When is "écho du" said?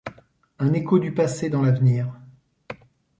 0.73-1.13